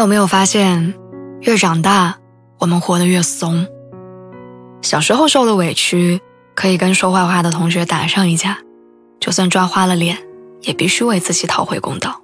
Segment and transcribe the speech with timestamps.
[0.00, 0.94] 有没有发现，
[1.42, 2.16] 越长大，
[2.58, 3.66] 我们活得越怂？
[4.80, 6.22] 小时候受了委屈，
[6.54, 8.56] 可以跟说坏话的同学打上一架，
[9.20, 10.16] 就算抓花了脸，
[10.62, 12.22] 也必须为自己讨回公道。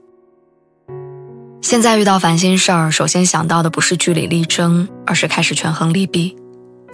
[1.61, 6.35] 现在遇到烦心事儿，首先想到的不是据理力争，而是开始权衡利弊，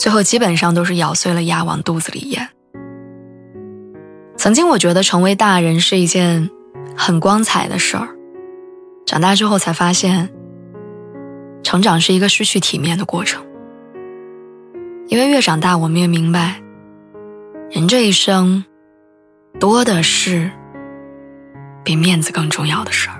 [0.00, 2.48] 最后基本上都是咬碎了牙往肚子里咽。
[4.36, 6.50] 曾经我觉得成为大人是一件
[6.96, 8.08] 很光彩的事儿，
[9.06, 10.28] 长大之后才发现。
[11.73, 13.42] 成长是一个失去体面的过程，
[15.09, 16.61] 因为越长大，我们越明白，
[17.70, 18.62] 人这一生
[19.59, 20.51] 多的是
[21.83, 23.17] 比面子更重要的事儿。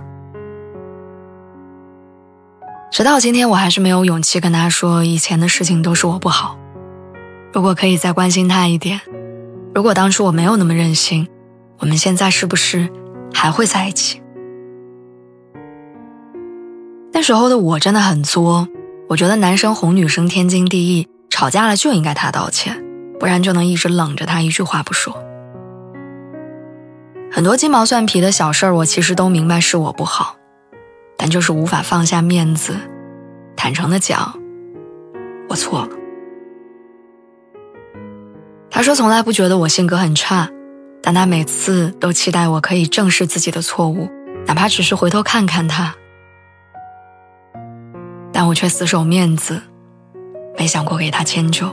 [2.91, 6.59] 直到今天，我还是没有勇气跟他说以前的事情都是我不好。
[7.55, 9.00] 如果可以再关心他一点，
[9.75, 11.27] 如果当初我没有那么任性，
[11.78, 12.87] 我们现在是不是
[13.33, 14.22] 还会在一起？
[17.14, 18.66] 那时候的我真的很作，
[19.08, 22.82] 我觉得男生哄女生天经地义，吵架了就应该他道歉，
[23.20, 25.14] 不然就能一直冷着他一句话不说。
[27.30, 30.36] 很多鸡毛蒜皮的小事儿，我其实都明白是我不好，
[31.19, 32.74] 但就是无法放下面子，
[33.56, 34.34] 坦诚的讲，
[35.48, 35.88] 我错了。
[38.70, 40.48] 他说从来不觉得我性格很差，
[41.02, 44.10] 但他每次都期待我可以正视自己的错误，
[44.47, 45.94] 哪怕只是回头看看他。
[48.42, 49.62] 但我却死守面子，
[50.58, 51.64] 没想过给他迁就。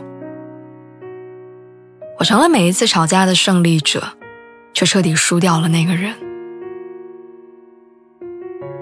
[2.19, 4.03] 我成了每一次吵架的胜利者，
[4.71, 6.13] 却彻底输掉了那个人。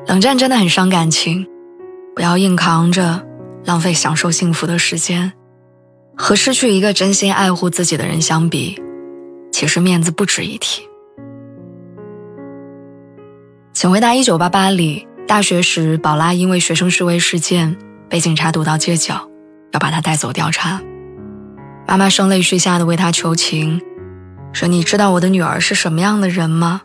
[0.06, 1.48] 冷战真的很伤感情，
[2.14, 3.26] 不要硬扛着，
[3.64, 5.32] 浪费享受幸福的时间。
[6.18, 8.78] 和失去一个真心爱护自己的人相比，
[9.54, 10.82] 其实面子不值一提。
[13.72, 15.08] 请回答一九八八里。
[15.28, 17.76] 大学时，宝拉因为学生示威事件
[18.08, 19.30] 被警察堵到街角，
[19.74, 20.82] 要把她带走调查。
[21.86, 23.82] 妈妈声泪俱下的为她求情，
[24.54, 26.82] 说：“你知道我的女儿是什么样的人吗？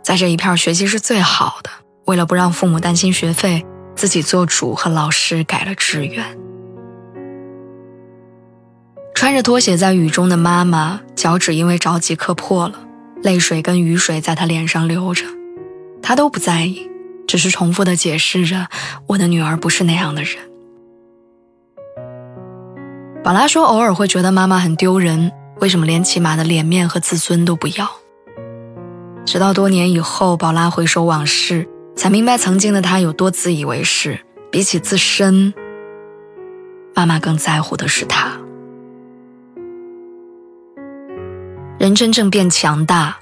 [0.00, 1.70] 在这一片学习是最好的。
[2.04, 3.66] 为了不让父母担心学费，
[3.96, 6.24] 自己做主和老师改了志愿。”
[9.12, 12.78] 穿着拖鞋在雨中的妈妈，脚趾因为着急磕破了，
[13.24, 15.24] 泪水跟雨水在她脸上流着，
[16.00, 16.88] 她都不在意。
[17.26, 18.68] 只是重复的解释着，
[19.06, 20.36] 我的女儿不是那样的人。
[23.24, 27.90] 宝拉说，偶尔会觉得妈妈很丢人，为什么连起码的脸面和自尊都不要？
[29.24, 34.20] 直到多年以后，宝拉回首往事，才明白曾经的她有多自以为是。
[34.48, 35.52] 比起自身，
[36.94, 38.38] 妈妈更在乎的是她。
[41.78, 43.18] 人真正变强大，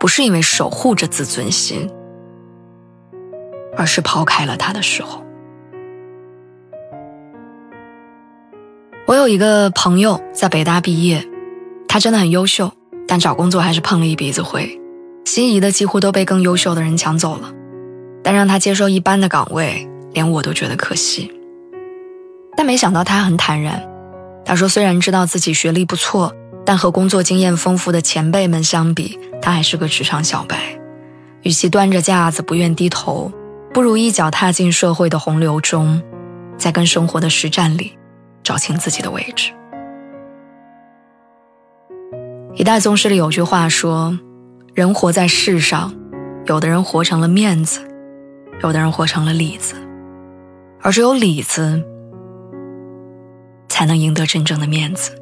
[0.00, 1.90] 不是因为守护着自尊心。
[3.76, 5.24] 而是抛开了他的时候。
[9.06, 11.26] 我有一个朋友在北大毕业，
[11.88, 12.72] 他真的很优秀，
[13.06, 14.80] 但找工作还是碰了一鼻子灰，
[15.24, 17.52] 心仪的几乎都被更优秀的人抢走了。
[18.22, 21.30] 但让他接受一般的岗位，连我都觉得可惜。
[22.56, 23.82] 但没想到他很坦然，
[24.44, 26.32] 他说虽然知道自己学历不错，
[26.64, 30.56] 但和工作经验丰富的前辈们相比，他还是个职场小白，
[31.42, 33.32] 与其端着架子不愿低头。
[33.72, 36.02] 不如一脚踏进社会的洪流中，
[36.58, 37.96] 在跟生活的实战里
[38.42, 39.50] 找清自己的位置。
[42.54, 44.18] 一代宗师里有句话说
[44.74, 45.94] ：“人活在世上，
[46.44, 47.80] 有的人活成了面子，
[48.62, 49.74] 有的人活成了里子，
[50.82, 51.82] 而只有里子
[53.70, 55.12] 才能赢得真正的面子。”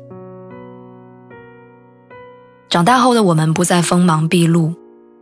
[2.69, 4.75] 长大后的我们不再锋芒毕露，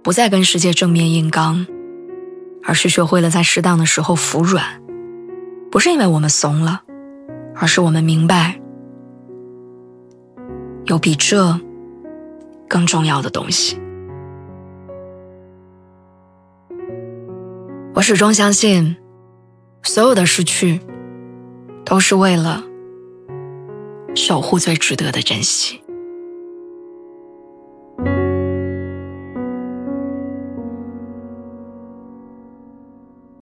[0.03, 1.67] 不再跟世界正面硬刚。
[2.69, 4.63] 而是学会了在适当的时候服软，
[5.71, 6.83] 不是因为我们怂了，
[7.57, 8.61] 而是我们明白，
[10.85, 11.59] 有比这
[12.69, 13.81] 更重要的东西。
[17.95, 18.99] 我始终相信，
[19.83, 20.79] 所有的失去，
[21.87, 22.63] 都是为了
[24.15, 25.83] 守护最值得的珍惜。